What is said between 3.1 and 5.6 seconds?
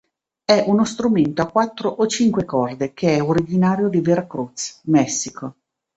è originario di Veracruz, Messico.